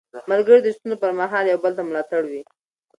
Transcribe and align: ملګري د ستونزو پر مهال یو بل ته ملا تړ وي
ملګري 0.31 0.59
د 0.63 0.67
ستونزو 0.75 0.99
پر 1.01 1.11
مهال 1.19 1.45
یو 1.47 1.61
بل 1.63 1.71
ته 1.77 1.81
ملا 1.87 2.03
تړ 2.09 2.21
وي 2.31 2.41